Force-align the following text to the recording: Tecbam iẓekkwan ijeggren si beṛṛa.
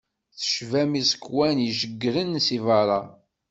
Tecbam 0.37 0.91
iẓekkwan 1.01 1.57
ijeggren 1.67 2.31
si 2.45 2.57
beṛṛa. 2.65 3.01